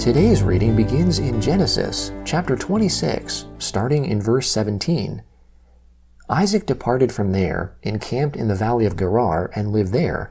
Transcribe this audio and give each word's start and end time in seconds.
Today's 0.00 0.42
reading 0.42 0.74
begins 0.74 1.20
in 1.20 1.40
Genesis 1.40 2.10
chapter 2.24 2.56
26, 2.56 3.46
starting 3.58 4.06
in 4.06 4.20
verse 4.20 4.50
17. 4.50 5.22
Isaac 6.30 6.64
departed 6.64 7.10
from 7.10 7.32
there, 7.32 7.74
encamped 7.82 8.36
in 8.36 8.46
the 8.46 8.54
valley 8.54 8.86
of 8.86 8.96
Gerar, 8.96 9.50
and 9.56 9.72
lived 9.72 9.92
there. 9.92 10.30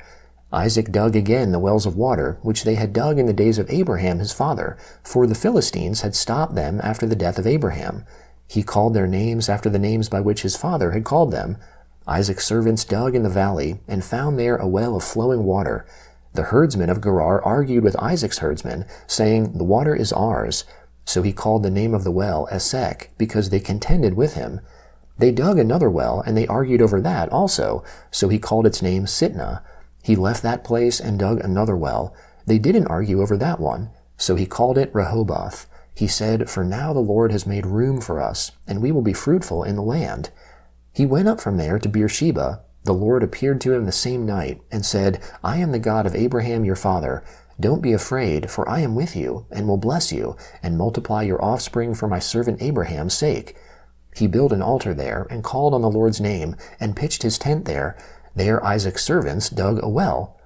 Isaac 0.49 0.93
dug 0.93 1.13
again 1.13 1.51
the 1.51 1.59
wells 1.59 1.85
of 1.85 1.97
water, 1.97 2.39
which 2.41 2.63
they 2.63 2.75
had 2.75 2.93
dug 2.93 3.19
in 3.19 3.25
the 3.25 3.33
days 3.33 3.59
of 3.59 3.69
Abraham 3.69 4.19
his 4.19 4.31
father, 4.31 4.77
for 5.03 5.27
the 5.27 5.35
Philistines 5.35 5.99
had 5.99 6.15
stopped 6.15 6.55
them 6.55 6.79
after 6.81 7.05
the 7.05 7.17
death 7.17 7.37
of 7.37 7.45
Abraham. 7.45 8.05
He 8.47 8.63
called 8.63 8.93
their 8.93 9.07
names 9.07 9.49
after 9.49 9.69
the 9.69 9.77
names 9.77 10.07
by 10.07 10.21
which 10.21 10.43
his 10.43 10.55
father 10.55 10.91
had 10.91 11.03
called 11.03 11.31
them. 11.31 11.57
Isaac's 12.07 12.47
servants 12.47 12.85
dug 12.85 13.13
in 13.13 13.23
the 13.23 13.29
valley, 13.29 13.81
and 13.85 14.01
found 14.01 14.39
there 14.39 14.55
a 14.55 14.69
well 14.69 14.95
of 14.95 15.03
flowing 15.03 15.43
water. 15.43 15.85
The 16.33 16.43
herdsmen 16.43 16.89
of 16.89 17.03
Gerar 17.03 17.43
argued 17.43 17.83
with 17.83 18.01
Isaac's 18.01 18.37
herdsmen, 18.37 18.85
saying, 19.05 19.57
The 19.57 19.65
water 19.65 19.95
is 19.95 20.13
ours. 20.13 20.63
So 21.03 21.23
he 21.23 21.33
called 21.33 21.63
the 21.63 21.69
name 21.69 21.93
of 21.93 22.05
the 22.05 22.11
well 22.11 22.47
Esek, 22.49 23.11
because 23.17 23.49
they 23.49 23.59
contended 23.59 24.13
with 24.13 24.35
him. 24.35 24.61
They 25.19 25.31
dug 25.31 25.59
another 25.59 25.89
well, 25.89 26.21
and 26.25 26.35
they 26.35 26.47
argued 26.47 26.81
over 26.81 26.99
that 27.01 27.29
also, 27.29 27.83
so 28.09 28.29
he 28.29 28.39
called 28.39 28.65
its 28.65 28.81
name 28.81 29.05
Sitnah. 29.05 29.61
He 30.01 30.15
left 30.15 30.41
that 30.43 30.63
place 30.63 30.99
and 30.99 31.19
dug 31.19 31.39
another 31.39 31.75
well. 31.75 32.15
They 32.47 32.57
didn't 32.57 32.87
argue 32.87 33.21
over 33.21 33.37
that 33.37 33.59
one, 33.59 33.91
so 34.17 34.35
he 34.35 34.45
called 34.45 34.77
it 34.77 34.93
Rehoboth. 34.93 35.67
He 35.93 36.07
said, 36.07 36.49
For 36.49 36.63
now 36.63 36.93
the 36.93 36.99
Lord 36.99 37.31
has 37.31 37.45
made 37.45 37.65
room 37.65 38.01
for 38.01 38.21
us, 38.21 38.53
and 38.65 38.81
we 38.81 38.91
will 38.91 39.01
be 39.01 39.13
fruitful 39.13 39.63
in 39.63 39.75
the 39.75 39.81
land. 39.83 40.31
He 40.93 41.05
went 41.05 41.27
up 41.27 41.39
from 41.39 41.57
there 41.57 41.77
to 41.77 41.89
Beersheba, 41.89 42.61
the 42.83 42.93
Lord 42.93 43.23
appeared 43.23 43.59
to 43.61 43.73
him 43.73 43.85
the 43.85 43.91
same 43.91 44.25
night 44.25 44.61
and 44.71 44.85
said, 44.85 45.21
I 45.43 45.57
am 45.57 45.71
the 45.71 45.79
God 45.79 46.05
of 46.05 46.15
Abraham 46.15 46.63
your 46.63 46.75
father. 46.75 47.23
Don't 47.59 47.81
be 47.81 47.91
afraid, 47.91 48.49
for 48.49 48.67
I 48.69 48.79
am 48.79 48.95
with 48.95 49.15
you, 49.15 49.45
and 49.51 49.67
will 49.67 49.77
bless 49.77 50.13
you, 50.13 50.37
and 50.63 50.77
multiply 50.77 51.23
your 51.23 51.43
offspring 51.43 51.93
for 51.93 52.07
my 52.07 52.19
servant 52.19 52.61
Abraham's 52.61 53.13
sake. 53.13 53.55
He 54.19 54.27
built 54.27 54.51
an 54.51 54.61
altar 54.61 54.93
there, 54.93 55.25
and 55.29 55.43
called 55.43 55.73
on 55.73 55.81
the 55.81 55.89
Lord's 55.89 56.19
name, 56.19 56.57
and 56.77 56.95
pitched 56.95 57.23
his 57.23 57.37
tent 57.37 57.63
there. 57.63 57.97
There 58.35 58.63
Isaac's 58.65 59.03
servants 59.03 59.49
dug 59.49 59.81
a 59.81 59.87
well. 59.87 60.37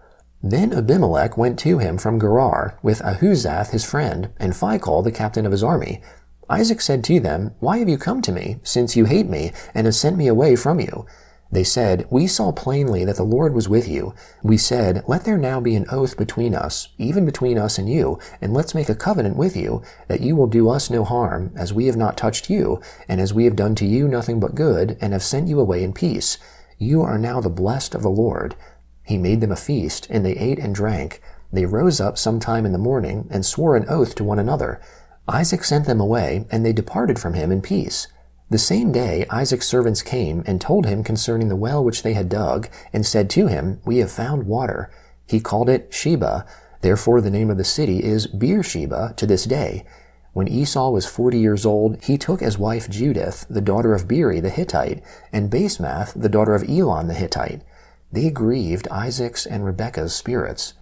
Then 0.44 0.72
Abimelech 0.72 1.38
went 1.38 1.58
to 1.60 1.80
him 1.80 1.98
from 1.98 2.20
Gerar, 2.20 2.78
with 2.84 3.02
Ahuzzath 3.02 3.72
his 3.72 3.84
friend, 3.84 4.30
and 4.38 4.54
Phicol 4.54 5.04
the 5.04 5.12
captain 5.12 5.46
of 5.46 5.52
his 5.52 5.64
army. 5.64 6.02
Isaac 6.50 6.82
said 6.82 7.04
to 7.06 7.20
them, 7.20 7.56
Why 7.60 7.80
have 7.80 7.90
you 7.90 7.98
come 7.98 8.22
to 8.22 8.32
me, 8.32 8.60
since 8.62 8.96
you 8.96 9.06
hate 9.06 9.28
me, 9.28 9.52
and 9.74 9.88
have 9.88 9.96
sent 9.96 10.18
me 10.18 10.28
away 10.28 10.56
from 10.56 10.80
you? 10.80 11.08
They 11.54 11.64
said, 11.64 12.08
We 12.10 12.26
saw 12.26 12.52
plainly 12.52 13.06
that 13.06 13.18
the 13.18 13.24
Lord 13.24 13.54
was 13.54 13.70
with 13.70 13.88
you. 13.88 14.16
We 14.42 14.58
said, 14.58 15.04
Let 15.08 15.24
there 15.24 15.38
now 15.38 15.62
be 15.62 15.76
an 15.76 15.86
oath 15.92 16.18
between 16.18 16.56
us, 16.56 16.88
even 16.98 17.26
between 17.26 17.60
us 17.60 17.78
and 17.78 17.88
you, 17.88 18.18
and 18.42 18.56
let's 18.56 18.74
make 18.74 18.90
a 18.90 18.96
covenant 18.96 19.36
with 19.36 19.56
you, 19.56 19.84
that 20.08 20.22
you 20.22 20.36
will 20.36 20.48
do 20.48 20.68
us 20.68 20.90
no 20.90 21.04
harm, 21.04 21.52
as 21.56 21.72
we 21.72 21.86
have 21.86 21.96
not 21.96 22.18
touched 22.18 22.50
you, 22.50 22.82
and 23.08 23.22
as 23.22 23.36
we 23.36 23.46
have 23.46 23.56
done 23.56 23.76
to 23.76 23.86
you 23.86 24.08
nothing 24.08 24.40
but 24.40 24.56
good, 24.56 24.98
and 25.00 25.14
have 25.14 25.22
sent 25.22 25.48
you 25.48 25.60
away 25.60 25.84
in 25.84 25.94
peace. 25.94 26.40
You 26.80 27.04
are 27.04 27.20
now 27.20 27.40
the 27.40 27.52
blessed 27.52 27.94
of 27.94 28.02
the 28.02 28.10
Lord. 28.10 28.56
He 29.04 29.20
made 29.20 29.40
them 29.40 29.52
a 29.52 29.56
feast, 29.56 30.08
and 30.10 30.26
they 30.26 30.34
ate 30.34 30.58
and 30.58 30.74
drank. 30.74 31.22
They 31.52 31.68
rose 31.68 32.02
up 32.02 32.18
some 32.18 32.40
time 32.40 32.66
in 32.66 32.72
the 32.72 32.80
morning, 32.80 33.28
and 33.30 33.46
swore 33.46 33.76
an 33.76 33.86
oath 33.88 34.16
to 34.16 34.24
one 34.24 34.40
another. 34.40 34.82
Isaac 35.28 35.64
sent 35.64 35.86
them 35.86 36.02
away, 36.02 36.48
and 36.50 36.66
they 36.66 36.74
departed 36.74 37.20
from 37.20 37.36
him 37.36 37.52
in 37.52 37.62
peace. 37.62 38.08
The 38.54 38.60
same 38.60 38.92
day 38.92 39.26
Isaac's 39.32 39.66
servants 39.66 40.04
came 40.04 40.44
and 40.46 40.62
told 40.62 40.86
him 40.86 41.04
concerning 41.04 41.48
the 41.50 41.56
well 41.56 41.84
which 41.84 42.04
they 42.04 42.14
had 42.14 42.30
dug, 42.30 42.70
and 42.94 43.04
said 43.04 43.28
to 43.32 43.48
him, 43.48 43.82
We 43.84 43.98
have 43.98 44.12
found 44.12 44.44
water. 44.44 44.92
He 45.26 45.40
called 45.40 45.70
it 45.70 45.92
Sheba. 45.92 46.46
Therefore 46.82 47.20
the 47.20 47.32
name 47.32 47.50
of 47.50 47.58
the 47.58 47.64
city 47.64 48.04
is 48.04 48.28
Beersheba 48.28 49.16
to 49.18 49.26
this 49.26 49.46
day. 49.46 49.86
When 50.34 50.48
Esau 50.48 50.92
was 50.92 51.08
forty 51.08 51.40
years 51.40 51.66
old, 51.66 52.04
he 52.04 52.16
took 52.16 52.44
as 52.44 52.60
wife 52.60 52.88
Judith, 52.88 53.48
the 53.50 53.60
daughter 53.60 53.96
of 53.96 54.08
Beeri 54.08 54.40
the 54.40 54.52
Hittite, 54.52 55.02
and 55.32 55.50
Basemath, 55.50 56.14
the 56.14 56.30
daughter 56.30 56.54
of 56.54 56.70
Elon 56.70 57.08
the 57.08 57.16
Hittite. 57.16 57.64
They 58.12 58.30
grieved 58.30 58.88
Isaac's 58.90 59.48
and 59.48 59.66
Rebekah's 59.66 60.14
spirits. 60.14 60.76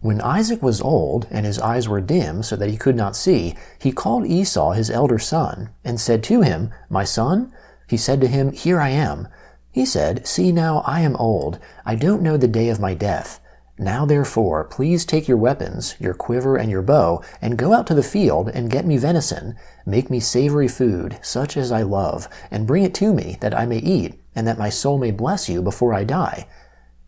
When 0.00 0.22
Isaac 0.22 0.62
was 0.62 0.80
old, 0.80 1.26
and 1.30 1.44
his 1.44 1.58
eyes 1.58 1.86
were 1.86 2.00
dim, 2.00 2.42
so 2.42 2.56
that 2.56 2.70
he 2.70 2.78
could 2.78 2.96
not 2.96 3.14
see, 3.14 3.54
he 3.78 3.92
called 3.92 4.26
Esau 4.26 4.72
his 4.72 4.90
elder 4.90 5.18
son, 5.18 5.70
and 5.84 6.00
said 6.00 6.22
to 6.24 6.40
him, 6.40 6.70
My 6.88 7.04
son? 7.04 7.52
He 7.86 7.98
said 7.98 8.20
to 8.22 8.26
him, 8.26 8.52
Here 8.52 8.80
I 8.80 8.88
am. 8.88 9.28
He 9.70 9.84
said, 9.84 10.26
See 10.26 10.52
now, 10.52 10.82
I 10.86 11.00
am 11.02 11.16
old. 11.16 11.58
I 11.84 11.96
don't 11.96 12.22
know 12.22 12.38
the 12.38 12.48
day 12.48 12.70
of 12.70 12.80
my 12.80 12.94
death. 12.94 13.40
Now 13.78 14.06
therefore, 14.06 14.64
please 14.64 15.04
take 15.04 15.28
your 15.28 15.36
weapons, 15.36 15.96
your 15.98 16.14
quiver 16.14 16.56
and 16.56 16.70
your 16.70 16.82
bow, 16.82 17.22
and 17.42 17.58
go 17.58 17.74
out 17.74 17.86
to 17.88 17.94
the 17.94 18.02
field, 18.02 18.48
and 18.48 18.70
get 18.70 18.86
me 18.86 18.96
venison. 18.96 19.54
Make 19.84 20.08
me 20.08 20.18
savory 20.18 20.68
food, 20.68 21.18
such 21.22 21.58
as 21.58 21.70
I 21.70 21.82
love, 21.82 22.26
and 22.50 22.66
bring 22.66 22.84
it 22.84 22.94
to 22.94 23.12
me, 23.12 23.36
that 23.40 23.54
I 23.54 23.66
may 23.66 23.78
eat, 23.78 24.18
and 24.34 24.46
that 24.46 24.58
my 24.58 24.70
soul 24.70 24.96
may 24.96 25.10
bless 25.10 25.48
you 25.48 25.60
before 25.60 25.92
I 25.92 26.04
die. 26.04 26.46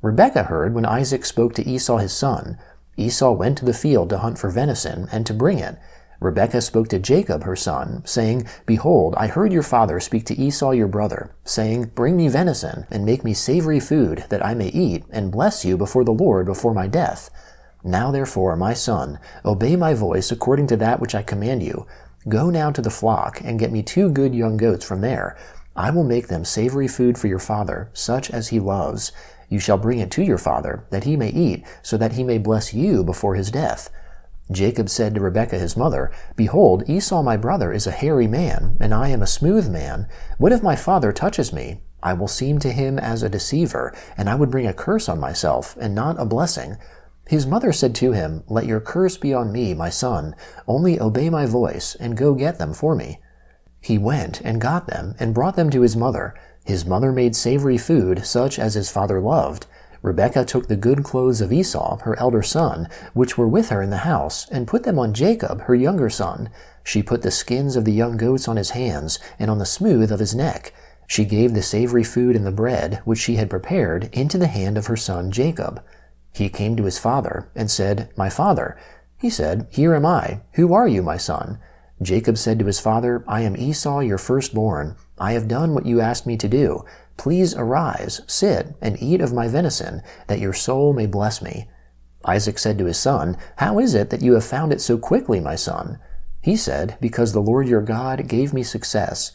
Rebekah 0.02 0.44
heard 0.44 0.74
when 0.74 0.84
Isaac 0.84 1.24
spoke 1.24 1.54
to 1.54 1.66
Esau 1.68 1.98
his 1.98 2.12
son. 2.12 2.58
Esau 2.96 3.32
went 3.32 3.58
to 3.58 3.64
the 3.64 3.72
field 3.72 4.10
to 4.10 4.18
hunt 4.18 4.38
for 4.38 4.50
venison 4.50 5.08
and 5.12 5.26
to 5.26 5.34
bring 5.34 5.58
it. 5.58 5.78
Rebekah 6.20 6.60
spoke 6.60 6.88
to 6.88 7.00
Jacob 7.00 7.42
her 7.42 7.56
son, 7.56 8.02
saying, 8.04 8.46
Behold, 8.64 9.14
I 9.16 9.26
heard 9.26 9.52
your 9.52 9.64
father 9.64 9.98
speak 9.98 10.24
to 10.26 10.38
Esau 10.38 10.70
your 10.70 10.86
brother, 10.86 11.34
saying, 11.44 11.90
Bring 11.96 12.16
me 12.16 12.28
venison, 12.28 12.86
and 12.90 13.04
make 13.04 13.24
me 13.24 13.34
savory 13.34 13.80
food, 13.80 14.24
that 14.28 14.44
I 14.44 14.54
may 14.54 14.68
eat, 14.68 15.04
and 15.10 15.32
bless 15.32 15.64
you 15.64 15.76
before 15.76 16.04
the 16.04 16.12
Lord 16.12 16.46
before 16.46 16.74
my 16.74 16.86
death. 16.86 17.28
Now 17.82 18.12
therefore, 18.12 18.54
my 18.54 18.72
son, 18.72 19.18
obey 19.44 19.74
my 19.74 19.94
voice 19.94 20.30
according 20.30 20.68
to 20.68 20.76
that 20.76 21.00
which 21.00 21.16
I 21.16 21.22
command 21.22 21.64
you. 21.64 21.86
Go 22.28 22.50
now 22.50 22.70
to 22.70 22.82
the 22.82 22.90
flock, 22.90 23.40
and 23.42 23.58
get 23.58 23.72
me 23.72 23.82
two 23.82 24.08
good 24.08 24.32
young 24.32 24.56
goats 24.56 24.84
from 24.84 25.00
there. 25.00 25.36
I 25.74 25.90
will 25.90 26.04
make 26.04 26.28
them 26.28 26.44
savory 26.44 26.86
food 26.86 27.18
for 27.18 27.26
your 27.26 27.40
father, 27.40 27.90
such 27.94 28.30
as 28.30 28.48
he 28.48 28.60
loves. 28.60 29.10
You 29.52 29.58
shall 29.58 29.76
bring 29.76 29.98
it 29.98 30.10
to 30.12 30.22
your 30.22 30.38
father, 30.38 30.86
that 30.88 31.04
he 31.04 31.14
may 31.14 31.28
eat, 31.28 31.66
so 31.82 31.98
that 31.98 32.12
he 32.12 32.24
may 32.24 32.38
bless 32.38 32.72
you 32.72 33.04
before 33.04 33.34
his 33.34 33.50
death. 33.50 33.90
Jacob 34.50 34.88
said 34.88 35.14
to 35.14 35.20
Rebekah 35.20 35.58
his 35.58 35.76
mother, 35.76 36.10
Behold, 36.36 36.88
Esau 36.88 37.22
my 37.22 37.36
brother 37.36 37.70
is 37.70 37.86
a 37.86 37.90
hairy 37.90 38.26
man, 38.26 38.78
and 38.80 38.94
I 38.94 39.08
am 39.08 39.20
a 39.20 39.26
smooth 39.26 39.68
man. 39.68 40.08
What 40.38 40.52
if 40.52 40.62
my 40.62 40.74
father 40.74 41.12
touches 41.12 41.52
me? 41.52 41.82
I 42.02 42.14
will 42.14 42.28
seem 42.28 42.60
to 42.60 42.72
him 42.72 42.98
as 42.98 43.22
a 43.22 43.28
deceiver, 43.28 43.94
and 44.16 44.30
I 44.30 44.36
would 44.36 44.50
bring 44.50 44.66
a 44.66 44.72
curse 44.72 45.06
on 45.06 45.20
myself, 45.20 45.76
and 45.78 45.94
not 45.94 46.18
a 46.18 46.24
blessing. 46.24 46.78
His 47.26 47.46
mother 47.46 47.74
said 47.74 47.94
to 47.96 48.12
him, 48.12 48.44
Let 48.48 48.64
your 48.64 48.80
curse 48.80 49.18
be 49.18 49.34
on 49.34 49.52
me, 49.52 49.74
my 49.74 49.90
son. 49.90 50.34
Only 50.66 50.98
obey 50.98 51.28
my 51.28 51.44
voice, 51.44 51.94
and 51.96 52.16
go 52.16 52.32
get 52.32 52.58
them 52.58 52.72
for 52.72 52.94
me. 52.94 53.20
He 53.82 53.98
went 53.98 54.40
and 54.42 54.60
got 54.60 54.86
them, 54.86 55.16
and 55.18 55.34
brought 55.34 55.56
them 55.56 55.68
to 55.70 55.80
his 55.80 55.96
mother. 55.96 56.34
His 56.64 56.86
mother 56.86 57.10
made 57.10 57.34
savory 57.34 57.76
food, 57.76 58.24
such 58.24 58.56
as 58.56 58.74
his 58.74 58.90
father 58.90 59.20
loved. 59.20 59.66
Rebekah 60.02 60.44
took 60.44 60.68
the 60.68 60.76
good 60.76 61.02
clothes 61.02 61.40
of 61.40 61.52
Esau, 61.52 61.98
her 61.98 62.16
elder 62.18 62.42
son, 62.42 62.88
which 63.12 63.36
were 63.36 63.48
with 63.48 63.70
her 63.70 63.82
in 63.82 63.90
the 63.90 63.98
house, 63.98 64.48
and 64.50 64.68
put 64.68 64.84
them 64.84 65.00
on 65.00 65.14
Jacob, 65.14 65.62
her 65.62 65.74
younger 65.74 66.08
son. 66.08 66.48
She 66.84 67.02
put 67.02 67.22
the 67.22 67.32
skins 67.32 67.74
of 67.74 67.84
the 67.84 67.92
young 67.92 68.16
goats 68.16 68.46
on 68.46 68.56
his 68.56 68.70
hands, 68.70 69.18
and 69.38 69.50
on 69.50 69.58
the 69.58 69.66
smooth 69.66 70.12
of 70.12 70.20
his 70.20 70.34
neck. 70.34 70.72
She 71.08 71.24
gave 71.24 71.52
the 71.52 71.62
savory 71.62 72.04
food 72.04 72.36
and 72.36 72.46
the 72.46 72.52
bread, 72.52 73.00
which 73.04 73.18
she 73.18 73.34
had 73.34 73.50
prepared, 73.50 74.08
into 74.12 74.38
the 74.38 74.46
hand 74.46 74.78
of 74.78 74.86
her 74.86 74.96
son 74.96 75.32
Jacob. 75.32 75.82
He 76.32 76.48
came 76.48 76.76
to 76.76 76.84
his 76.84 77.00
father, 77.00 77.48
and 77.56 77.68
said, 77.68 78.10
My 78.16 78.30
father. 78.30 78.76
He 79.18 79.28
said, 79.28 79.66
Here 79.70 79.94
am 79.94 80.06
I. 80.06 80.40
Who 80.52 80.72
are 80.72 80.86
you, 80.86 81.02
my 81.02 81.16
son? 81.16 81.58
Jacob 82.02 82.36
said 82.38 82.58
to 82.58 82.66
his 82.66 82.80
father, 82.80 83.24
I 83.28 83.42
am 83.42 83.56
Esau, 83.56 84.00
your 84.00 84.18
firstborn. 84.18 84.96
I 85.18 85.32
have 85.32 85.48
done 85.48 85.74
what 85.74 85.86
you 85.86 86.00
asked 86.00 86.26
me 86.26 86.36
to 86.36 86.48
do. 86.48 86.84
Please 87.16 87.54
arise, 87.54 88.20
sit, 88.26 88.74
and 88.80 89.00
eat 89.00 89.20
of 89.20 89.32
my 89.32 89.48
venison, 89.48 90.02
that 90.26 90.40
your 90.40 90.52
soul 90.52 90.92
may 90.92 91.06
bless 91.06 91.40
me. 91.42 91.68
Isaac 92.24 92.58
said 92.58 92.78
to 92.78 92.86
his 92.86 92.98
son, 92.98 93.36
How 93.56 93.78
is 93.78 93.94
it 93.94 94.10
that 94.10 94.22
you 94.22 94.34
have 94.34 94.44
found 94.44 94.72
it 94.72 94.80
so 94.80 94.98
quickly, 94.98 95.40
my 95.40 95.54
son? 95.54 95.98
He 96.40 96.56
said, 96.56 96.96
Because 97.00 97.32
the 97.32 97.40
Lord 97.40 97.68
your 97.68 97.82
God 97.82 98.28
gave 98.28 98.52
me 98.52 98.62
success. 98.62 99.32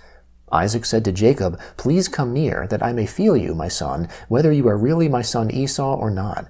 Isaac 0.51 0.85
said 0.85 1.03
to 1.05 1.11
Jacob, 1.11 1.59
Please 1.75 2.07
come 2.07 2.33
near, 2.33 2.67
that 2.67 2.83
I 2.83 2.93
may 2.93 3.05
feel 3.05 3.35
you, 3.35 3.53
my 3.53 3.67
son, 3.67 4.07
whether 4.27 4.51
you 4.51 4.67
are 4.67 4.77
really 4.77 5.09
my 5.09 5.21
son 5.21 5.51
Esau 5.51 5.95
or 5.95 6.09
not. 6.09 6.49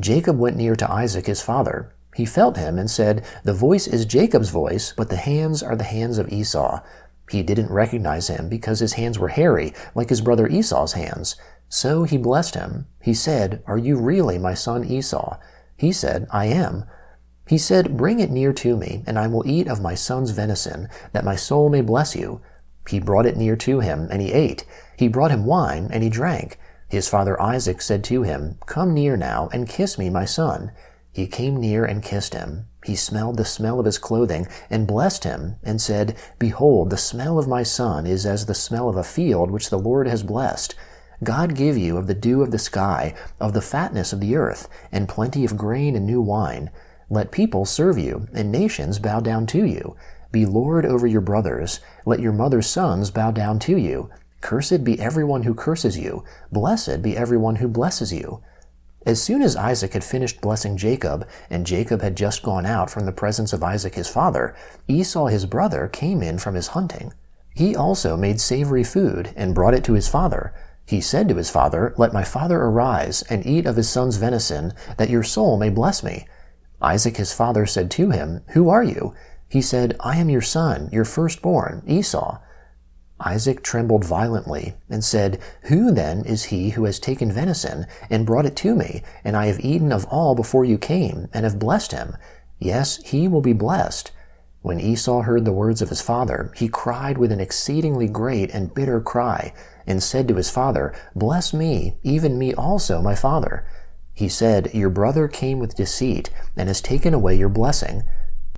Jacob 0.00 0.38
went 0.38 0.56
near 0.56 0.76
to 0.76 0.90
Isaac 0.90 1.26
his 1.26 1.40
father. 1.40 1.95
He 2.16 2.24
felt 2.24 2.56
him 2.56 2.78
and 2.78 2.90
said, 2.90 3.26
The 3.44 3.52
voice 3.52 3.86
is 3.86 4.06
Jacob's 4.06 4.48
voice, 4.48 4.94
but 4.96 5.10
the 5.10 5.16
hands 5.16 5.62
are 5.62 5.76
the 5.76 5.84
hands 5.84 6.16
of 6.16 6.32
Esau. 6.32 6.80
He 7.30 7.42
didn't 7.42 7.70
recognize 7.70 8.28
him 8.28 8.48
because 8.48 8.80
his 8.80 8.94
hands 8.94 9.18
were 9.18 9.28
hairy, 9.28 9.74
like 9.94 10.08
his 10.08 10.22
brother 10.22 10.46
Esau's 10.46 10.94
hands. 10.94 11.36
So 11.68 12.04
he 12.04 12.16
blessed 12.16 12.54
him. 12.54 12.86
He 13.02 13.12
said, 13.12 13.62
Are 13.66 13.76
you 13.76 13.98
really 13.98 14.38
my 14.38 14.54
son 14.54 14.82
Esau? 14.82 15.38
He 15.76 15.92
said, 15.92 16.26
I 16.32 16.46
am. 16.46 16.86
He 17.46 17.58
said, 17.58 17.98
Bring 17.98 18.18
it 18.18 18.30
near 18.30 18.54
to 18.54 18.78
me, 18.78 19.04
and 19.06 19.18
I 19.18 19.26
will 19.26 19.46
eat 19.46 19.68
of 19.68 19.82
my 19.82 19.94
son's 19.94 20.30
venison, 20.30 20.88
that 21.12 21.24
my 21.24 21.36
soul 21.36 21.68
may 21.68 21.82
bless 21.82 22.16
you. 22.16 22.40
He 22.88 22.98
brought 22.98 23.26
it 23.26 23.36
near 23.36 23.56
to 23.56 23.80
him, 23.80 24.08
and 24.10 24.22
he 24.22 24.32
ate. 24.32 24.64
He 24.96 25.08
brought 25.08 25.32
him 25.32 25.44
wine, 25.44 25.90
and 25.92 26.02
he 26.02 26.08
drank. 26.08 26.58
His 26.88 27.08
father 27.08 27.38
Isaac 27.42 27.82
said 27.82 28.02
to 28.04 28.22
him, 28.22 28.58
Come 28.64 28.94
near 28.94 29.18
now, 29.18 29.50
and 29.52 29.68
kiss 29.68 29.98
me, 29.98 30.08
my 30.08 30.24
son. 30.24 30.72
He 31.16 31.26
came 31.26 31.56
near 31.56 31.82
and 31.82 32.02
kissed 32.02 32.34
him. 32.34 32.66
He 32.84 32.94
smelled 32.94 33.38
the 33.38 33.44
smell 33.46 33.80
of 33.80 33.86
his 33.86 33.96
clothing, 33.96 34.46
and 34.68 34.86
blessed 34.86 35.24
him, 35.24 35.56
and 35.62 35.80
said, 35.80 36.14
Behold, 36.38 36.90
the 36.90 36.98
smell 36.98 37.38
of 37.38 37.48
my 37.48 37.62
son 37.62 38.06
is 38.06 38.26
as 38.26 38.44
the 38.44 38.54
smell 38.54 38.86
of 38.90 38.96
a 38.96 39.02
field 39.02 39.50
which 39.50 39.70
the 39.70 39.78
Lord 39.78 40.06
has 40.08 40.22
blessed. 40.22 40.74
God 41.24 41.54
give 41.54 41.74
you 41.78 41.96
of 41.96 42.06
the 42.06 42.12
dew 42.12 42.42
of 42.42 42.50
the 42.50 42.58
sky, 42.58 43.14
of 43.40 43.54
the 43.54 43.62
fatness 43.62 44.12
of 44.12 44.20
the 44.20 44.36
earth, 44.36 44.68
and 44.92 45.08
plenty 45.08 45.46
of 45.46 45.56
grain 45.56 45.96
and 45.96 46.04
new 46.04 46.20
wine. 46.20 46.70
Let 47.08 47.30
people 47.30 47.64
serve 47.64 47.96
you, 47.96 48.28
and 48.34 48.52
nations 48.52 48.98
bow 48.98 49.20
down 49.20 49.46
to 49.46 49.64
you. 49.64 49.96
Be 50.32 50.44
Lord 50.44 50.84
over 50.84 51.06
your 51.06 51.22
brothers. 51.22 51.80
Let 52.04 52.20
your 52.20 52.34
mother's 52.34 52.66
sons 52.66 53.10
bow 53.10 53.30
down 53.30 53.58
to 53.60 53.78
you. 53.78 54.10
Cursed 54.42 54.84
be 54.84 55.00
everyone 55.00 55.44
who 55.44 55.54
curses 55.54 55.96
you. 55.96 56.24
Blessed 56.52 57.00
be 57.00 57.16
everyone 57.16 57.56
who 57.56 57.68
blesses 57.68 58.12
you. 58.12 58.42
As 59.06 59.22
soon 59.22 59.40
as 59.40 59.54
Isaac 59.54 59.92
had 59.92 60.02
finished 60.02 60.40
blessing 60.40 60.76
Jacob, 60.76 61.28
and 61.48 61.64
Jacob 61.64 62.02
had 62.02 62.16
just 62.16 62.42
gone 62.42 62.66
out 62.66 62.90
from 62.90 63.06
the 63.06 63.12
presence 63.12 63.52
of 63.52 63.62
Isaac 63.62 63.94
his 63.94 64.08
father, 64.08 64.56
Esau 64.88 65.26
his 65.26 65.46
brother 65.46 65.86
came 65.86 66.24
in 66.24 66.38
from 66.38 66.56
his 66.56 66.68
hunting. 66.68 67.12
He 67.54 67.76
also 67.76 68.16
made 68.16 68.40
savory 68.40 68.82
food, 68.82 69.32
and 69.36 69.54
brought 69.54 69.74
it 69.74 69.84
to 69.84 69.92
his 69.92 70.08
father. 70.08 70.52
He 70.84 71.00
said 71.00 71.28
to 71.28 71.36
his 71.36 71.50
father, 71.50 71.94
Let 71.96 72.12
my 72.12 72.24
father 72.24 72.60
arise, 72.60 73.22
and 73.30 73.46
eat 73.46 73.64
of 73.64 73.76
his 73.76 73.88
son's 73.88 74.16
venison, 74.16 74.72
that 74.96 75.08
your 75.08 75.22
soul 75.22 75.56
may 75.56 75.70
bless 75.70 76.02
me. 76.02 76.26
Isaac 76.82 77.16
his 77.16 77.32
father 77.32 77.64
said 77.64 77.92
to 77.92 78.10
him, 78.10 78.42
Who 78.48 78.68
are 78.68 78.82
you? 78.82 79.14
He 79.48 79.62
said, 79.62 79.96
I 80.00 80.16
am 80.16 80.28
your 80.28 80.42
son, 80.42 80.88
your 80.92 81.04
firstborn, 81.04 81.84
Esau. 81.86 82.40
Isaac 83.20 83.62
trembled 83.62 84.04
violently, 84.04 84.74
and 84.90 85.02
said, 85.02 85.40
Who 85.62 85.90
then 85.90 86.24
is 86.24 86.44
he 86.44 86.70
who 86.70 86.84
has 86.84 86.98
taken 86.98 87.32
venison, 87.32 87.86
and 88.10 88.26
brought 88.26 88.46
it 88.46 88.56
to 88.56 88.74
me, 88.74 89.02
and 89.24 89.36
I 89.36 89.46
have 89.46 89.60
eaten 89.60 89.90
of 89.92 90.04
all 90.06 90.34
before 90.34 90.64
you 90.64 90.76
came, 90.76 91.28
and 91.32 91.44
have 91.44 91.58
blessed 91.58 91.92
him? 91.92 92.16
Yes, 92.58 92.98
he 93.04 93.26
will 93.26 93.40
be 93.40 93.52
blessed. 93.52 94.12
When 94.60 94.80
Esau 94.80 95.22
heard 95.22 95.44
the 95.44 95.52
words 95.52 95.80
of 95.80 95.90
his 95.90 96.02
father, 96.02 96.50
he 96.56 96.68
cried 96.68 97.18
with 97.18 97.30
an 97.30 97.40
exceedingly 97.40 98.08
great 98.08 98.50
and 98.52 98.74
bitter 98.74 99.00
cry, 99.00 99.52
and 99.86 100.02
said 100.02 100.26
to 100.28 100.34
his 100.34 100.50
father, 100.50 100.92
Bless 101.14 101.54
me, 101.54 101.98
even 102.02 102.38
me 102.38 102.52
also, 102.52 103.00
my 103.00 103.14
father. 103.14 103.64
He 104.12 104.28
said, 104.28 104.74
Your 104.74 104.90
brother 104.90 105.28
came 105.28 105.58
with 105.58 105.76
deceit, 105.76 106.30
and 106.56 106.68
has 106.68 106.80
taken 106.80 107.14
away 107.14 107.36
your 107.36 107.48
blessing. 107.48 108.02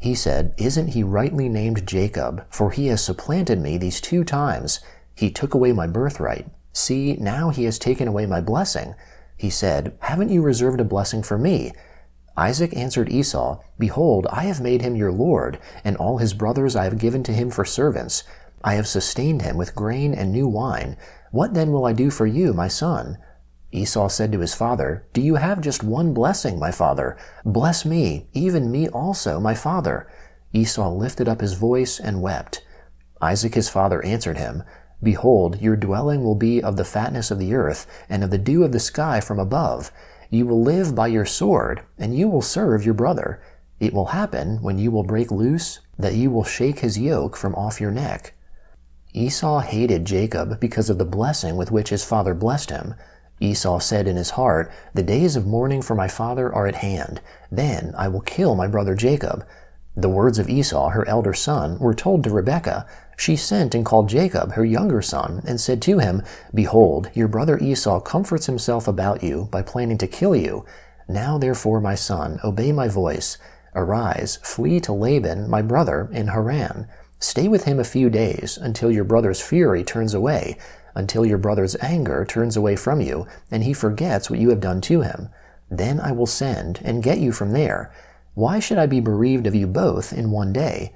He 0.01 0.15
said, 0.15 0.55
Isn't 0.57 0.89
he 0.89 1.03
rightly 1.03 1.49
named 1.49 1.87
Jacob? 1.87 2.45
For 2.51 2.71
he 2.71 2.87
has 2.89 3.03
supplanted 3.03 3.61
me 3.61 3.79
these 3.79 4.01
two 4.01 4.25
times. 4.25 4.81
He 5.15 5.31
took 5.31 5.55
away 5.55 5.73
my 5.73 5.87
birthright. 5.87 6.49
See, 6.73 7.17
now 7.19 7.51
he 7.51 7.65
has 7.65 7.79
taken 7.79 8.07
away 8.07 8.27
my 8.27 8.41
blessing. 8.41 8.95
He 9.37 9.51
said, 9.51 9.97
Haven't 10.01 10.31
you 10.31 10.43
reserved 10.43 10.81
a 10.81 10.85
blessing 10.85 11.23
for 11.23 11.39
me? 11.39 11.73
Isaac 12.37 12.77
answered 12.77 13.09
Esau, 13.09 13.61
Behold, 13.79 14.29
I 14.31 14.45
have 14.45 14.61
made 14.61 14.83
him 14.83 14.95
your 14.95 15.11
lord, 15.11 15.59
and 15.83 15.97
all 15.97 16.19
his 16.19 16.35
brothers 16.35 16.77
I 16.77 16.85
have 16.85 16.99
given 16.99 17.25
to 17.25 17.33
him 17.33 17.51
for 17.51 17.65
servants. 17.65 18.23
I 18.63 18.75
have 18.75 18.87
sustained 18.87 19.43
him 19.43 19.57
with 19.57 19.75
grain 19.75 20.15
and 20.15 20.31
new 20.31 20.47
wine. 20.47 20.97
What 21.33 21.55
then 21.55 21.73
will 21.73 21.85
I 21.85 21.93
do 21.93 22.11
for 22.11 22.27
you, 22.27 22.53
my 22.53 22.69
son? 22.69 23.19
Esau 23.71 24.09
said 24.09 24.33
to 24.33 24.41
his 24.41 24.55
father, 24.55 25.07
Do 25.13 25.21
you 25.21 25.35
have 25.35 25.61
just 25.61 25.85
one 25.85 26.15
blessing, 26.15 26.59
my 26.59 26.71
father? 26.71 27.17
Bless 27.45 27.85
me, 27.85 28.29
even 28.33 28.71
me 28.71 28.89
also, 28.89 29.39
my 29.39 29.55
father. 29.55 30.09
Esau 30.53 30.91
lifted 30.91 31.29
up 31.29 31.41
his 31.41 31.53
voice 31.53 32.01
and 32.01 32.23
wept. 32.23 32.65
Isaac 33.21 33.55
his 33.55 33.69
father 33.69 34.03
answered 34.05 34.39
him, 34.39 34.63
Behold, 35.03 35.61
your 35.61 35.77
dwelling 35.77 36.25
will 36.25 36.35
be 36.35 36.63
of 36.63 36.77
the 36.77 36.85
fatness 36.85 37.31
of 37.31 37.39
the 37.39 37.55
earth, 37.55 37.87
and 38.09 38.25
of 38.25 38.31
the 38.31 38.39
dew 38.39 38.65
of 38.65 38.73
the 38.73 38.81
sky 38.81 39.21
from 39.21 39.39
above. 39.39 39.93
You 40.31 40.47
will 40.47 40.63
live 40.63 40.95
by 40.95 41.09
your 41.09 41.27
sword, 41.27 41.83
and 41.99 42.17
you 42.17 42.29
will 42.29 42.43
serve 42.43 42.85
your 42.85 42.95
brother. 42.95 43.41
It 43.81 43.93
will 43.93 44.07
happen, 44.07 44.63
when 44.63 44.79
you 44.79 44.91
will 44.91 45.05
break 45.05 45.31
loose, 45.31 45.81
that 45.99 46.15
you 46.15 46.31
will 46.31 46.45
shake 46.45 46.81
his 46.81 46.99
yoke 46.99 47.37
from 47.37 47.55
off 47.55 47.81
your 47.81 47.91
neck. 47.91 48.35
Esau 49.15 49.61
hated 49.61 50.05
Jacob 50.05 50.61
because 50.61 50.91
of 50.91 50.99
the 50.99 51.05
blessing 51.05 51.57
with 51.57 51.71
which 51.71 51.91
his 51.91 52.05
father 52.05 52.35
blessed 52.35 52.71
him. 52.71 52.95
Esau 53.41 53.79
said 53.79 54.09
in 54.09 54.17
his 54.17 54.31
heart, 54.31 54.71
The 54.95 55.03
days 55.03 55.37
of 55.37 55.47
mourning 55.47 55.83
for 55.83 55.95
my 55.95 56.09
father 56.09 56.53
are 56.53 56.67
at 56.67 56.77
hand. 56.77 57.21
Then 57.51 57.95
I 57.97 58.09
will 58.09 58.21
kill 58.21 58.55
my 58.55 58.67
brother 58.67 58.95
Jacob. 58.95 59.47
The 59.97 60.09
words 60.09 60.39
of 60.39 60.49
Esau, 60.49 60.91
her 60.91 61.07
elder 61.09 61.35
son, 61.35 61.79
were 61.79 61.95
told 61.95 62.23
to 62.25 62.31
Rebekah. 62.31 62.87
She 63.17 63.35
sent 63.35 63.75
and 63.75 63.85
called 63.85 64.09
Jacob, 64.09 64.53
her 64.53 64.65
younger 64.65 65.03
son, 65.03 65.43
and 65.45 65.61
said 65.61 65.83
to 65.83 65.99
him, 65.99 66.23
Behold, 66.55 67.11
your 67.15 67.27
brother 67.27 67.59
Esau 67.59 67.99
comforts 68.01 68.47
himself 68.47 68.87
about 68.87 69.25
you 69.25 69.49
by 69.51 69.63
planning 69.63 69.99
to 69.99 70.07
kill 70.07 70.37
you. 70.37 70.65
Now 71.09 71.37
therefore, 71.37 71.81
my 71.81 71.97
son, 71.97 72.39
obey 72.45 72.71
my 72.71 72.87
voice. 72.87 73.39
Arise, 73.75 74.39
flee 74.43 74.79
to 74.81 74.93
Laban, 74.93 75.51
my 75.51 75.63
brother, 75.63 76.09
in 76.13 76.29
Haran. 76.29 76.87
Stay 77.19 77.49
with 77.49 77.65
him 77.65 77.81
a 77.81 77.85
few 77.85 78.09
days, 78.09 78.57
until 78.57 78.93
your 78.93 79.05
brother's 79.05 79.41
fury 79.41 79.83
turns 79.83 80.15
away, 80.15 80.57
until 80.95 81.25
your 81.25 81.39
brother's 81.39 81.77
anger 81.81 82.25
turns 82.25 82.57
away 82.57 82.77
from 82.77 83.01
you, 83.01 83.27
and 83.51 83.65
he 83.65 83.73
forgets 83.73 84.29
what 84.29 84.39
you 84.39 84.51
have 84.51 84.61
done 84.61 84.81
to 84.83 85.03
him. 85.03 85.29
Then 85.71 86.01
I 86.01 86.13
will 86.13 86.27
send, 86.27 86.81
and 86.85 87.03
get 87.03 87.19
you 87.19 87.33
from 87.33 87.53
there. 87.53 87.93
Why 88.35 88.61
should 88.61 88.79
I 88.79 88.87
be 88.87 89.01
bereaved 89.01 89.47
of 89.47 89.55
you 89.55 89.67
both 89.67 90.13
in 90.13 90.31
one 90.31 90.53
day? 90.53 90.95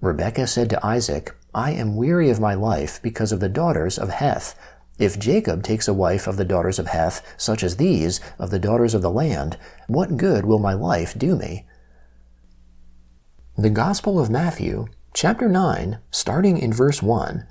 Rebekah 0.00 0.46
said 0.46 0.70
to 0.70 0.86
Isaac, 0.86 1.34
I 1.54 1.72
am 1.72 1.96
weary 1.96 2.30
of 2.30 2.38
my 2.38 2.54
life 2.54 3.00
because 3.02 3.32
of 3.32 3.40
the 3.40 3.48
daughters 3.48 3.98
of 3.98 4.10
Heth. 4.10 4.58
If 4.98 5.18
Jacob 5.18 5.62
takes 5.62 5.88
a 5.88 5.94
wife 5.94 6.26
of 6.26 6.36
the 6.36 6.44
daughters 6.44 6.78
of 6.78 6.86
Heth, 6.86 7.22
such 7.36 7.62
as 7.62 7.76
these, 7.76 8.20
of 8.38 8.50
the 8.50 8.58
daughters 8.58 8.94
of 8.94 9.02
the 9.02 9.10
land, 9.10 9.58
what 9.86 10.16
good 10.16 10.46
will 10.46 10.58
my 10.58 10.74
life 10.74 11.18
do 11.18 11.34
me? 11.36 11.66
The 13.58 13.70
Gospel 13.70 14.20
of 14.20 14.30
Matthew, 14.30 14.86
chapter 15.14 15.48
9, 15.48 15.98
starting 16.10 16.58
in 16.58 16.72
verse 16.72 17.02
1. 17.02 17.46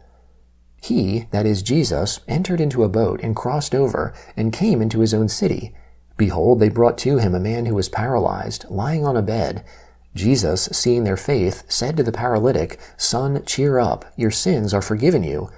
He, 0.86 1.26
that 1.32 1.48
is 1.48 1.64
Jesus, 1.64 2.20
entered 2.28 2.62
into 2.62 2.84
a 2.84 2.90
boat 2.90 3.20
and 3.24 3.36
crossed 3.36 3.74
over, 3.74 4.14
and 4.38 4.54
came 4.54 4.84
into 4.84 5.00
his 5.00 5.16
own 5.16 5.30
city. 5.30 5.74
Behold, 6.16 6.60
they 6.60 6.70
brought 6.70 6.96
to 7.00 7.18
him 7.18 7.34
a 7.34 7.40
man 7.40 7.66
who 7.66 7.74
was 7.74 7.90
paralyzed, 7.90 8.66
lying 8.70 9.04
on 9.04 9.18
a 9.18 9.24
bed. 9.24 9.66
Jesus, 10.14 10.70
seeing 10.72 11.04
their 11.04 11.18
faith, 11.18 11.64
said 11.68 11.98
to 11.98 12.04
the 12.04 12.12
paralytic, 12.12 12.80
Son, 12.98 13.44
cheer 13.48 13.80
up, 13.80 14.06
your 14.16 14.30
sins 14.30 14.76
are 14.76 14.82
forgiven 14.82 15.24
you. 15.24 15.50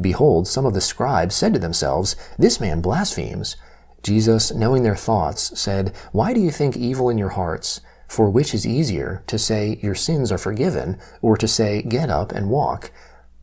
Behold, 0.00 0.48
some 0.48 0.66
of 0.66 0.74
the 0.74 0.80
scribes 0.80 1.36
said 1.36 1.52
to 1.52 1.60
themselves, 1.60 2.16
This 2.36 2.60
man 2.60 2.80
blasphemes. 2.80 3.54
Jesus, 4.02 4.52
knowing 4.52 4.82
their 4.82 4.96
thoughts, 4.96 5.56
said, 5.58 5.94
Why 6.10 6.34
do 6.34 6.40
you 6.40 6.50
think 6.50 6.76
evil 6.76 7.08
in 7.08 7.16
your 7.16 7.30
hearts? 7.30 7.80
For 8.08 8.28
which 8.28 8.52
is 8.52 8.66
easier, 8.66 9.22
to 9.28 9.38
say, 9.38 9.78
Your 9.82 9.94
sins 9.94 10.32
are 10.32 10.38
forgiven, 10.38 10.98
or 11.22 11.36
to 11.36 11.46
say, 11.46 11.80
Get 11.80 12.10
up 12.10 12.32
and 12.32 12.50
walk? 12.50 12.90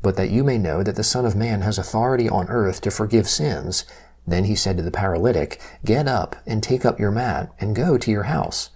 But 0.02 0.16
that 0.18 0.32
you 0.32 0.44
may 0.44 0.58
know 0.58 0.84
that 0.84 0.96
the 0.96 1.04
Son 1.04 1.26
of 1.26 1.36
Man 1.36 1.62
has 1.62 1.78
authority 1.78 2.28
on 2.28 2.48
earth 2.48 2.82
to 2.82 2.92
forgive 2.92 3.30
sins. 3.30 3.86
Then 4.26 4.46
he 4.46 4.56
said 4.56 4.78
to 4.78 4.84
the 4.84 4.92
paralytic, 4.92 5.62
Get 5.86 6.08
up 6.08 6.36
and 6.46 6.62
take 6.62 6.86
up 6.86 7.00
your 7.00 7.12
mat, 7.12 7.54
and 7.60 7.76
go 7.76 7.98
to 7.98 8.12
your 8.12 8.24
house. 8.24 8.70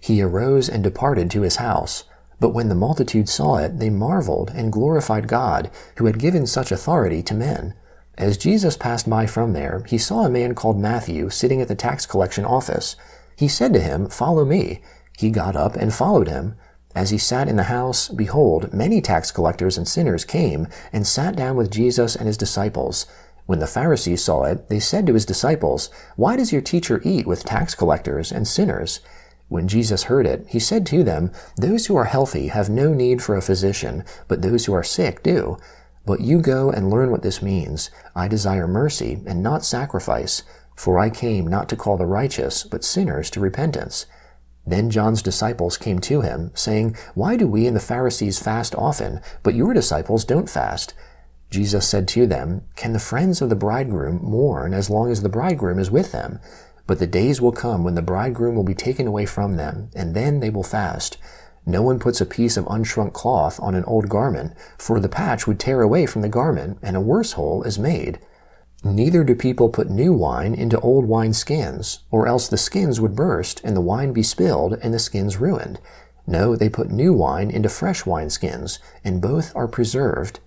He 0.00 0.22
arose 0.22 0.68
and 0.68 0.82
departed 0.82 1.30
to 1.30 1.42
his 1.42 1.56
house. 1.56 2.04
But 2.38 2.50
when 2.54 2.70
the 2.70 2.74
multitude 2.74 3.28
saw 3.28 3.56
it, 3.56 3.78
they 3.78 3.90
marveled 3.90 4.50
and 4.54 4.72
glorified 4.72 5.28
God, 5.28 5.70
who 5.96 6.06
had 6.06 6.18
given 6.18 6.46
such 6.46 6.72
authority 6.72 7.22
to 7.24 7.34
men. 7.34 7.74
As 8.16 8.38
Jesus 8.38 8.76
passed 8.76 9.08
by 9.08 9.26
from 9.26 9.52
there, 9.52 9.82
he 9.86 9.98
saw 9.98 10.24
a 10.24 10.30
man 10.30 10.54
called 10.54 10.78
Matthew 10.78 11.30
sitting 11.30 11.60
at 11.60 11.68
the 11.68 11.74
tax 11.74 12.06
collection 12.06 12.44
office. 12.44 12.96
He 13.36 13.48
said 13.48 13.72
to 13.74 13.80
him, 13.80 14.08
Follow 14.08 14.44
me. 14.44 14.82
He 15.18 15.30
got 15.30 15.54
up 15.54 15.76
and 15.76 15.92
followed 15.92 16.28
him. 16.28 16.54
As 16.94 17.10
he 17.10 17.18
sat 17.18 17.48
in 17.48 17.56
the 17.56 17.64
house, 17.64 18.08
behold, 18.08 18.72
many 18.72 19.00
tax 19.00 19.30
collectors 19.30 19.78
and 19.78 19.86
sinners 19.86 20.24
came 20.24 20.66
and 20.92 21.06
sat 21.06 21.36
down 21.36 21.56
with 21.56 21.70
Jesus 21.70 22.16
and 22.16 22.26
his 22.26 22.36
disciples. 22.36 23.06
When 23.46 23.60
the 23.60 23.66
Pharisees 23.66 24.24
saw 24.24 24.44
it, 24.44 24.68
they 24.68 24.80
said 24.80 25.06
to 25.06 25.14
his 25.14 25.26
disciples, 25.26 25.90
Why 26.16 26.36
does 26.36 26.52
your 26.52 26.62
teacher 26.62 27.00
eat 27.04 27.26
with 27.26 27.44
tax 27.44 27.74
collectors 27.74 28.32
and 28.32 28.46
sinners? 28.46 29.00
When 29.48 29.66
Jesus 29.66 30.04
heard 30.04 30.26
it, 30.26 30.46
he 30.48 30.60
said 30.60 30.86
to 30.86 31.02
them, 31.02 31.32
Those 31.56 31.86
who 31.86 31.96
are 31.96 32.04
healthy 32.04 32.48
have 32.48 32.70
no 32.70 32.94
need 32.94 33.22
for 33.22 33.36
a 33.36 33.42
physician, 33.42 34.04
but 34.28 34.42
those 34.42 34.66
who 34.66 34.72
are 34.72 34.84
sick 34.84 35.22
do. 35.22 35.58
But 36.06 36.20
you 36.20 36.40
go 36.40 36.70
and 36.70 36.90
learn 36.90 37.10
what 37.10 37.22
this 37.22 37.42
means. 37.42 37.90
I 38.14 38.28
desire 38.28 38.68
mercy 38.68 39.20
and 39.26 39.42
not 39.42 39.64
sacrifice, 39.64 40.42
for 40.76 40.98
I 40.98 41.10
came 41.10 41.46
not 41.46 41.68
to 41.68 41.76
call 41.76 41.96
the 41.96 42.06
righteous, 42.06 42.62
but 42.62 42.84
sinners 42.84 43.30
to 43.30 43.40
repentance. 43.40 44.06
Then 44.70 44.88
John's 44.88 45.20
disciples 45.20 45.76
came 45.76 45.98
to 45.98 46.20
him, 46.20 46.52
saying, 46.54 46.96
Why 47.14 47.36
do 47.36 47.48
we 47.48 47.66
and 47.66 47.74
the 47.74 47.80
Pharisees 47.80 48.38
fast 48.38 48.72
often, 48.76 49.20
but 49.42 49.56
your 49.56 49.74
disciples 49.74 50.24
don't 50.24 50.48
fast? 50.48 50.94
Jesus 51.50 51.88
said 51.88 52.06
to 52.08 52.24
them, 52.24 52.62
Can 52.76 52.92
the 52.92 53.00
friends 53.00 53.42
of 53.42 53.48
the 53.48 53.56
bridegroom 53.56 54.20
mourn 54.22 54.72
as 54.72 54.88
long 54.88 55.10
as 55.10 55.22
the 55.22 55.28
bridegroom 55.28 55.80
is 55.80 55.90
with 55.90 56.12
them? 56.12 56.38
But 56.86 57.00
the 57.00 57.08
days 57.08 57.40
will 57.40 57.50
come 57.50 57.82
when 57.82 57.96
the 57.96 58.00
bridegroom 58.00 58.54
will 58.54 58.62
be 58.62 58.74
taken 58.74 59.08
away 59.08 59.26
from 59.26 59.56
them, 59.56 59.90
and 59.96 60.14
then 60.14 60.38
they 60.38 60.50
will 60.50 60.62
fast. 60.62 61.18
No 61.66 61.82
one 61.82 61.98
puts 61.98 62.20
a 62.20 62.26
piece 62.26 62.56
of 62.56 62.64
unshrunk 62.66 63.12
cloth 63.12 63.58
on 63.60 63.74
an 63.74 63.84
old 63.86 64.08
garment, 64.08 64.54
for 64.78 65.00
the 65.00 65.08
patch 65.08 65.48
would 65.48 65.58
tear 65.58 65.82
away 65.82 66.06
from 66.06 66.22
the 66.22 66.28
garment, 66.28 66.78
and 66.80 66.96
a 66.96 67.00
worse 67.00 67.32
hole 67.32 67.64
is 67.64 67.76
made. 67.76 68.20
Neither 68.82 69.24
do 69.24 69.34
people 69.34 69.68
put 69.68 69.90
new 69.90 70.12
wine 70.12 70.54
into 70.54 70.80
old 70.80 71.04
wine 71.04 71.34
skins, 71.34 72.00
or 72.10 72.26
else 72.26 72.48
the 72.48 72.56
skins 72.56 73.00
would 73.00 73.14
burst, 73.14 73.60
and 73.62 73.76
the 73.76 73.80
wine 73.82 74.12
be 74.12 74.22
spilled, 74.22 74.78
and 74.82 74.94
the 74.94 74.98
skins 74.98 75.36
ruined. 75.36 75.80
No, 76.26 76.56
they 76.56 76.70
put 76.70 76.90
new 76.90 77.12
wine 77.12 77.50
into 77.50 77.68
fresh 77.68 78.06
wine 78.06 78.30
skins, 78.30 78.78
and 79.04 79.20
both 79.20 79.54
are 79.54 79.68
preserved. 79.68 80.40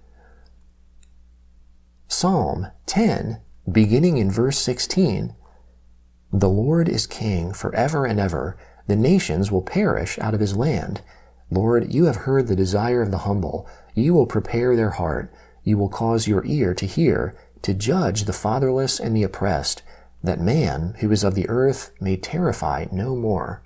Psalm 2.08 2.68
10, 2.88 3.40
beginning 3.72 4.18
in 4.18 4.32
verse 4.32 4.58
16. 4.60 5.36
The 6.32 6.50
Lord 6.50 6.90
is 6.90 7.06
king 7.06 7.54
forever 7.54 8.06
and 8.06 8.20
ever. 8.20 8.58
The 8.88 8.96
nations 8.96 9.52
will 9.52 9.62
perish 9.62 10.18
out 10.20 10.34
of 10.34 10.40
his 10.40 10.56
land. 10.56 11.02
Lord, 11.52 11.94
you 11.94 12.06
have 12.06 12.16
heard 12.16 12.48
the 12.48 12.56
desire 12.56 13.04
of 13.04 13.12
the 13.12 13.20
humble. 13.20 13.68
You 13.94 14.16
will 14.16 14.26
prepare 14.26 14.76
their 14.76 14.92
heart. 14.92 15.32
You 15.64 15.78
will 15.78 15.90
cause 15.90 16.28
your 16.28 16.44
ear 16.46 16.74
to 16.74 16.86
hear, 16.88 17.36
to 17.64 17.74
judge 17.74 18.24
the 18.24 18.34
fatherless 18.34 19.00
and 19.00 19.16
the 19.16 19.24
oppressed, 19.24 19.82
that 20.24 20.40
man 20.40 20.96
who 21.00 21.12
is 21.12 21.24
of 21.24 21.36
the 21.36 21.50
earth 21.50 21.92
may 22.00 22.16
terrify 22.16 22.86
no 22.92 23.16
more. 23.16 23.64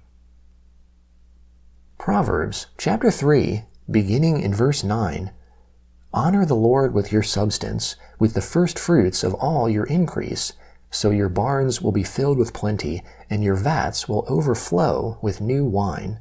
Proverbs 1.98 2.68
chapter 2.77 3.12
3, 3.12 3.63
beginning 3.89 4.42
in 4.42 4.54
verse 4.54 4.84
9. 4.84 5.32
Honor 6.13 6.46
the 6.46 6.56
Lord 6.56 6.94
with 6.94 7.12
your 7.12 7.24
substance, 7.24 7.96
with 8.18 8.34
the 8.34 8.42
first 8.42 8.80
fruits 8.80 9.24
of 9.24 9.34
all 9.36 9.70
your 9.70 9.86
increase 9.86 10.54
so 10.89 11.12
your 11.12 11.30
barns 11.30 11.82
will 11.82 11.92
be 11.92 12.04
filled 12.04 12.38
with 12.38 12.54
plenty, 12.54 13.04
and 13.30 13.44
your 13.44 13.56
vats 13.56 14.08
will 14.08 14.25
overflow 14.27 15.18
with 15.22 15.42
new 15.42 15.66
wine. 15.66 16.20